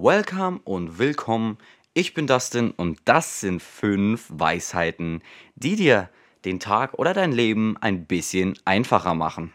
Welcome 0.00 0.60
und 0.62 1.00
willkommen. 1.00 1.58
Ich 1.92 2.14
bin 2.14 2.28
Dustin 2.28 2.70
und 2.70 3.00
das 3.04 3.40
sind 3.40 3.60
fünf 3.60 4.26
Weisheiten, 4.28 5.22
die 5.56 5.74
dir 5.74 6.08
den 6.44 6.60
Tag 6.60 6.94
oder 6.94 7.14
dein 7.14 7.32
Leben 7.32 7.76
ein 7.78 8.06
bisschen 8.06 8.56
einfacher 8.64 9.14
machen. 9.14 9.52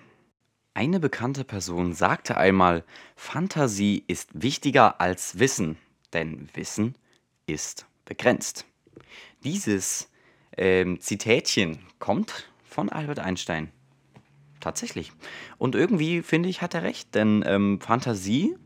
Eine 0.73 0.99
bekannte 0.99 1.45
Person 1.45 1.93
sagte 1.93 2.35
einmal, 2.35 2.83
Fantasie 3.15 4.03
ist 4.07 4.31
wichtiger 4.33 4.99
als 4.99 5.39
Wissen, 5.39 5.77
denn 6.11 6.49
Wissen 6.53 6.95
ist 7.47 7.85
begrenzt. 8.03 8.65
Dieses 9.45 10.11
ähm, 10.57 10.99
Zitätchen 10.99 11.79
kommt 11.99 12.51
von 12.65 12.89
Albert 12.89 13.19
Einstein. 13.19 13.71
Tatsächlich. 14.59 15.13
Und 15.57 15.73
irgendwie 15.73 16.21
finde 16.21 16.49
ich, 16.49 16.61
hat 16.61 16.73
er 16.73 16.83
recht, 16.83 17.15
denn 17.15 17.45
ähm, 17.47 17.79
Fantasie 17.79 18.57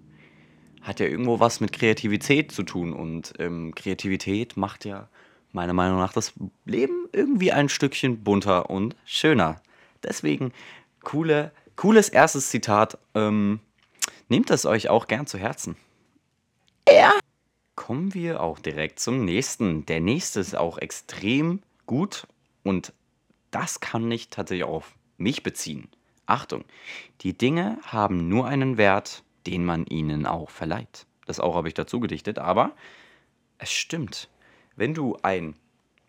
hat 0.81 0.99
ja 0.99 1.05
irgendwo 1.07 1.39
was 1.39 1.59
mit 1.59 1.73
Kreativität 1.73 2.51
zu 2.51 2.63
tun 2.63 2.93
und 2.93 3.33
ähm, 3.39 3.73
Kreativität 3.75 4.57
macht 4.57 4.85
ja 4.85 5.09
meiner 5.51 5.73
Meinung 5.73 5.97
nach 5.97 6.13
das 6.13 6.33
Leben 6.65 7.07
irgendwie 7.11 7.51
ein 7.51 7.69
Stückchen 7.69 8.23
bunter 8.23 8.69
und 8.69 8.95
schöner. 9.05 9.61
Deswegen 10.03 10.53
coole, 11.03 11.51
cooles 11.75 12.09
erstes 12.09 12.49
Zitat. 12.49 12.97
Ähm, 13.15 13.59
nehmt 14.29 14.49
es 14.51 14.65
euch 14.65 14.89
auch 14.89 15.07
gern 15.07 15.27
zu 15.27 15.37
Herzen. 15.37 15.75
Ja. 16.87 17.13
Kommen 17.75 18.13
wir 18.13 18.41
auch 18.41 18.59
direkt 18.59 18.99
zum 18.99 19.25
nächsten. 19.25 19.85
Der 19.85 19.99
nächste 19.99 20.39
ist 20.39 20.55
auch 20.55 20.77
extrem 20.77 21.61
gut 21.85 22.27
und 22.63 22.93
das 23.51 23.79
kann 23.79 24.11
ich 24.11 24.29
tatsächlich 24.29 24.65
auf 24.65 24.95
mich 25.17 25.43
beziehen. 25.43 25.87
Achtung, 26.25 26.65
die 27.21 27.37
Dinge 27.37 27.79
haben 27.83 28.27
nur 28.27 28.47
einen 28.47 28.77
Wert, 28.77 29.23
den 29.47 29.65
man 29.65 29.85
ihnen 29.85 30.25
auch 30.25 30.49
verleiht. 30.49 31.05
Das 31.25 31.39
auch 31.39 31.55
habe 31.55 31.67
ich 31.67 31.73
dazu 31.73 31.99
gedichtet, 31.99 32.37
aber 32.39 32.71
es 33.57 33.71
stimmt. 33.71 34.29
Wenn 34.75 34.93
du 34.93 35.17
ein, 35.23 35.55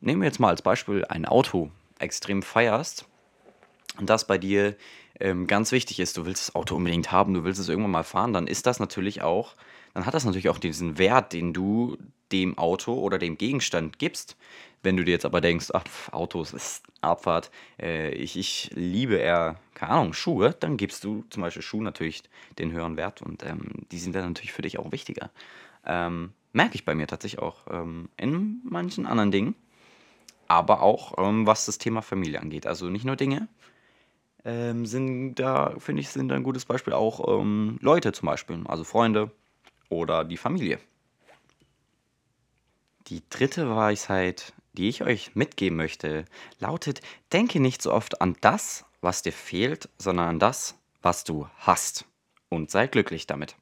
nehmen 0.01 0.23
wir 0.23 0.27
jetzt 0.27 0.41
mal 0.41 0.49
als 0.49 0.63
Beispiel 0.63 1.05
ein 1.07 1.25
Auto 1.25 1.71
extrem 1.99 2.43
feierst 2.43 3.07
und 3.99 4.11
das 4.11 4.27
bei 4.27 4.39
dir 4.39 4.77
ähm, 5.21 5.47
ganz 5.47 5.73
wichtig 5.73 6.01
ist, 6.01 6.17
du 6.17 6.27
willst 6.27 6.49
das 6.49 6.55
Auto 6.55 6.77
unbedingt 6.77 7.11
haben, 7.11 7.35
du 7.35 7.45
willst 7.45 7.61
es 7.61 7.69
irgendwann 7.69 7.91
mal 7.91 8.05
fahren, 8.05 8.33
dann 8.33 8.47
ist 8.47 8.67
das 8.67 8.81
natürlich 8.81 9.23
auch, 9.23 9.55
dann 9.95 10.07
hat 10.07 10.15
das 10.15 10.25
natürlich 10.25 10.49
auch 10.49 10.59
diesen 10.59 10.99
Wert, 10.99 11.33
den 11.33 11.53
du 11.53 11.97
dem 12.33 12.59
Auto 12.59 12.95
oder 12.95 13.19
dem 13.19 13.39
Gegenstand 13.39 13.99
gibst. 13.99 14.37
Wenn 14.83 14.97
du 14.97 15.05
dir 15.05 15.13
jetzt 15.13 15.25
aber 15.25 15.41
denkst, 15.41 15.69
ach, 15.73 15.85
Autos 16.13 16.53
ist 16.53 16.85
Abfahrt, 17.01 17.51
äh, 17.81 18.11
ich, 18.11 18.37
ich 18.37 18.71
liebe 18.75 19.17
eher, 19.17 19.57
keine 19.75 19.93
Ahnung, 19.93 20.13
Schuhe, 20.13 20.55
dann 20.59 20.77
gibst 20.77 21.05
du 21.05 21.25
zum 21.31 21.43
Beispiel 21.43 21.63
Schuhen 21.63 21.85
natürlich 21.85 22.23
den 22.59 22.73
höheren 22.73 22.97
Wert 22.97 23.23
und 23.23 23.43
ähm, 23.45 23.87
die 23.91 23.99
sind 23.99 24.15
dann 24.15 24.27
natürlich 24.27 24.53
für 24.53 24.63
dich 24.63 24.79
auch 24.79 24.93
wichtiger. 24.93 25.31
Ähm, 25.85 26.33
merke 26.53 26.77
ich 26.77 26.85
bei 26.85 26.95
mir 26.95 27.07
tatsächlich 27.07 27.41
auch 27.41 27.67
ähm, 27.71 28.09
in 28.17 28.61
manchen 28.65 29.07
anderen 29.07 29.31
Dingen, 29.31 29.55
aber 30.47 30.83
auch 30.83 31.15
ähm, 31.19 31.47
was 31.47 31.67
das 31.67 31.79
Thema 31.79 32.03
Familie 32.03 32.41
angeht. 32.41 32.67
Also 32.67 32.89
nicht 32.89 33.05
nur 33.05 33.17
Dinge, 33.17 33.49
ähm, 34.45 34.87
sind 34.87 35.35
da, 35.37 35.75
finde 35.79 36.01
ich, 36.01 36.09
sind 36.09 36.29
da 36.29 36.35
ein 36.35 36.43
gutes 36.43 36.65
Beispiel 36.65 36.93
auch 36.93 37.41
ähm, 37.41 37.79
Leute 37.81 38.13
zum 38.13 38.27
Beispiel, 38.27 38.61
also 38.67 38.85
Freunde 38.85 39.31
oder 39.89 40.25
die 40.25 40.37
Familie. 40.37 40.79
Die 43.09 43.23
dritte 43.31 43.75
Weisheit, 43.75 44.53
die 44.75 44.89
ich 44.89 45.03
euch 45.03 45.35
mitgeben 45.35 45.77
möchte, 45.77 46.27
lautet, 46.59 47.01
denke 47.33 47.59
nicht 47.59 47.81
so 47.81 47.93
oft 47.93 48.21
an 48.21 48.37
das, 48.43 48.85
was 49.01 49.23
dir 49.23 49.33
fehlt, 49.33 49.89
sondern 49.97 50.29
an 50.29 50.39
das, 50.39 50.77
was 51.01 51.25
du 51.25 51.49
hast. 51.57 52.05
Und 52.51 52.71
sei 52.71 52.87
glücklich 52.87 53.27
damit. 53.27 53.57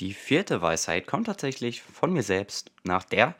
Die 0.00 0.14
vierte 0.14 0.62
Weisheit 0.62 1.06
kommt 1.06 1.26
tatsächlich 1.26 1.82
von 1.82 2.12
mir 2.12 2.22
selbst. 2.22 2.70
Nach 2.84 3.04
der 3.04 3.34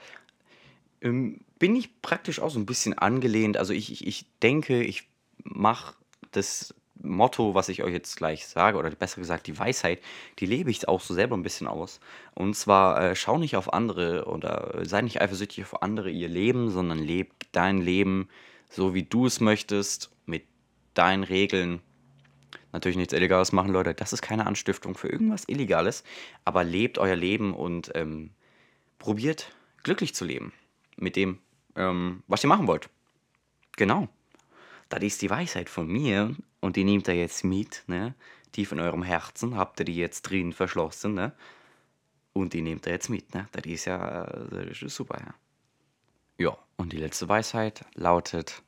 ähm, 1.01 1.41
bin 1.59 1.75
ich 1.75 2.03
praktisch 2.03 2.41
auch 2.41 2.51
so 2.51 2.59
ein 2.59 2.67
bisschen 2.67 2.97
angelehnt. 2.99 3.57
Also 3.57 3.73
ich, 3.73 3.91
ich, 3.91 4.07
ich 4.07 4.27
denke, 4.41 4.83
ich 4.83 5.09
mache 5.43 5.95
das 6.33 6.75
Motto, 7.03 7.55
was 7.55 7.69
ich 7.69 7.83
euch 7.83 7.93
jetzt 7.93 8.17
gleich 8.17 8.47
sage, 8.47 8.79
oder 8.79 8.91
besser 8.91 9.21
gesagt 9.21 9.47
die 9.47 9.59
Weisheit, 9.59 10.01
die 10.39 10.47
lebe 10.47 10.71
ich 10.71 10.89
auch 10.89 11.01
so 11.01 11.15
selber 11.15 11.37
ein 11.37 11.43
bisschen 11.43 11.67
aus. 11.67 12.01
Und 12.35 12.55
zwar 12.55 13.01
äh, 13.03 13.17
schau 13.17 13.39
nicht 13.39 13.57
auf 13.57 13.73
andere 13.73 14.27
oder 14.27 14.85
sei 14.85 15.03
nicht 15.03 15.21
eifersüchtig 15.21 15.65
auf 15.65 15.83
andere 15.83 16.11
ihr 16.11 16.29
Leben, 16.29 16.71
sondern 16.71 16.99
leb 16.99 17.33
dein 17.53 17.81
Leben 17.81 18.29
so, 18.71 18.95
wie 18.95 19.03
du 19.03 19.27
es 19.27 19.41
möchtest, 19.41 20.11
mit 20.27 20.45
deinen 20.95 21.25
Regeln. 21.25 21.81
Natürlich 22.73 22.97
nichts 22.97 23.13
Illegales 23.13 23.53
machen, 23.53 23.73
Leute. 23.73 23.95
Das 23.95 24.13
ist 24.13 24.23
keine 24.23 24.47
Anstiftung 24.47 24.95
für 24.95 25.09
irgendwas 25.09 25.47
Illegales. 25.47 26.05
Aber 26.45 26.65
lebt 26.65 26.99
euer 26.99 27.17
Leben 27.17 27.53
und 27.55 27.93
ähm, 27.95 28.31
probiert 28.99 29.55
glücklich 29.83 30.15
zu 30.15 30.25
leben. 30.25 30.53
Mit 30.97 31.17
dem, 31.17 31.39
ähm, 31.77 32.23
was 32.29 32.45
ihr 32.45 32.49
machen 32.49 32.67
wollt. 32.67 32.89
Genau. 33.77 34.09
Das 34.93 35.03
ist 35.03 35.23
die 35.23 35.31
Weisheit 35.31 35.71
von 35.71 35.87
mir 35.87 36.37
und 36.61 36.77
die 36.77 36.85
nehmt 36.85 37.09
ihr 37.09 37.15
jetzt 37.15 37.45
mit, 37.45 37.83
ne? 37.87 38.15
Tief 38.53 38.73
in 38.73 38.81
eurem 38.81 39.03
Herzen 39.03 39.57
habt 39.57 39.81
ihr 39.81 39.87
die 39.87 39.97
jetzt 39.97 40.21
drin 40.21 40.53
verschlossen, 40.53 41.15
ne? 41.15 41.33
Und 42.35 42.53
die 42.53 42.61
nehmt 42.61 42.85
ihr 42.85 42.93
jetzt 42.93 43.09
mit, 43.09 43.35
ne? 43.35 43.49
Das 43.53 43.65
ist 43.65 43.87
ja 43.87 44.27
das 44.27 44.83
ist 44.83 44.95
super, 44.95 45.19
ja. 45.19 45.35
Ja, 46.37 46.59
und 46.77 46.93
die 46.93 46.99
letzte 46.99 47.27
Weisheit 47.27 47.87
lautet: 47.95 48.63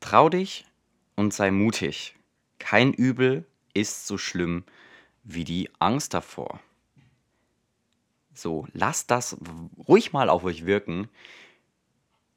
Trau 0.00 0.30
dich 0.30 0.64
und 1.16 1.34
sei 1.34 1.50
mutig. 1.50 2.16
Kein 2.58 2.94
Übel 2.94 3.44
ist 3.74 4.06
so 4.06 4.16
schlimm 4.16 4.64
wie 5.22 5.44
die 5.44 5.68
Angst 5.78 6.14
davor. 6.14 6.60
So, 8.32 8.66
lasst 8.72 9.10
das 9.10 9.36
ruhig 9.86 10.14
mal 10.14 10.30
auf 10.30 10.44
euch 10.44 10.64
wirken 10.64 11.10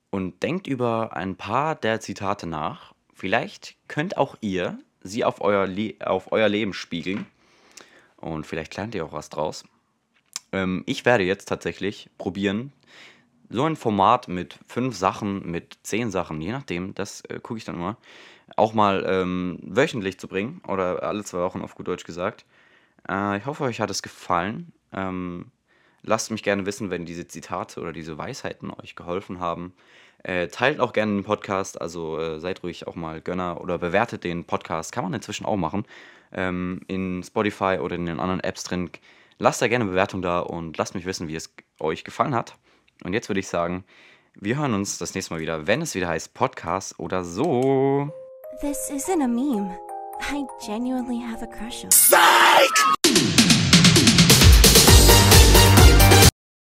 und 0.09 0.43
denkt 0.43 0.67
über 0.67 1.15
ein 1.15 1.37
paar 1.37 1.75
der 1.75 2.01
Zitate 2.01 2.45
nach 2.45 2.93
Vielleicht 3.15 3.77
könnt 3.87 4.17
auch 4.17 4.35
ihr 4.41 4.77
sie 5.01 5.23
auf 5.23 5.39
euer, 5.39 5.65
Le 5.65 5.95
auf 6.01 6.33
euer 6.33 6.49
Leben 6.49 6.73
spiegeln 6.73 7.25
und 8.17 8.45
vielleicht 8.45 8.75
lernt 8.75 8.93
ihr 8.93 9.05
auch 9.05 9.13
was 9.13 9.29
draus. 9.29 9.63
Ähm, 10.51 10.83
ich 10.85 11.05
werde 11.05 11.23
jetzt 11.23 11.47
tatsächlich 11.47 12.09
probieren, 12.17 12.73
so 13.49 13.63
ein 13.63 13.77
Format 13.77 14.27
mit 14.27 14.59
fünf 14.67 14.97
Sachen, 14.97 15.49
mit 15.49 15.77
zehn 15.83 16.11
Sachen, 16.11 16.41
je 16.41 16.51
nachdem, 16.51 16.93
das 16.93 17.21
äh, 17.21 17.39
gucke 17.39 17.57
ich 17.57 17.63
dann 17.63 17.75
immer, 17.75 17.97
auch 18.57 18.73
mal 18.73 19.05
ähm, 19.07 19.59
wöchentlich 19.61 20.19
zu 20.19 20.27
bringen 20.27 20.61
oder 20.67 21.03
alle 21.03 21.23
zwei 21.23 21.39
Wochen 21.39 21.61
auf 21.61 21.75
gut 21.75 21.87
Deutsch 21.87 22.03
gesagt. 22.03 22.45
Äh, 23.07 23.37
ich 23.37 23.45
hoffe, 23.45 23.63
euch 23.63 23.79
hat 23.79 23.89
es 23.89 24.01
gefallen. 24.01 24.73
Ähm, 24.91 25.51
lasst 26.05 26.31
mich 26.31 26.43
gerne 26.43 26.65
wissen, 26.65 26.89
wenn 26.89 27.05
diese 27.05 27.27
Zitate 27.27 27.79
oder 27.81 27.93
diese 27.93 28.17
Weisheiten 28.17 28.71
euch 28.71 28.95
geholfen 28.95 29.39
haben. 29.39 29.73
Äh, 30.23 30.47
teilt 30.47 30.79
auch 30.79 30.93
gerne 30.93 31.13
den 31.13 31.23
Podcast, 31.23 31.79
also 31.79 32.19
äh, 32.19 32.39
seid 32.39 32.63
ruhig 32.63 32.87
auch 32.87 32.95
mal 32.95 33.21
Gönner 33.21 33.61
oder 33.61 33.77
bewertet 33.77 34.23
den 34.23 34.45
Podcast. 34.45 34.91
Kann 34.91 35.03
man 35.03 35.13
inzwischen 35.13 35.45
auch 35.45 35.57
machen. 35.57 35.85
Ähm, 36.31 36.81
in 36.87 37.23
Spotify 37.23 37.77
oder 37.81 37.95
in 37.95 38.05
den 38.05 38.19
anderen 38.19 38.39
Apps 38.39 38.63
drin. 38.63 38.89
Lasst 39.37 39.61
da 39.61 39.67
gerne 39.67 39.85
Bewertung 39.85 40.21
da 40.21 40.39
und 40.39 40.77
lasst 40.77 40.95
mich 40.95 41.05
wissen, 41.05 41.27
wie 41.27 41.35
es 41.35 41.53
euch 41.79 42.03
gefallen 42.03 42.33
hat. 42.33 42.55
Und 43.03 43.13
jetzt 43.13 43.29
würde 43.29 43.39
ich 43.39 43.47
sagen, 43.47 43.83
wir 44.35 44.57
hören 44.57 44.73
uns 44.73 44.97
das 44.97 45.13
nächste 45.13 45.33
Mal 45.33 45.39
wieder, 45.39 45.67
wenn 45.67 45.81
es 45.81 45.95
wieder 45.95 46.07
heißt 46.07 46.33
Podcast 46.33 46.99
oder 46.99 47.23
so. 47.23 48.09
This 48.61 48.89
isn't 48.89 49.23
a 49.23 49.27
meme. 49.27 49.77
I 50.31 50.45
genuinely 50.65 51.19
have 51.19 51.43
a 51.43 51.47
crush 51.47 51.83
on. 51.83 51.89
Psych! 51.89 53.34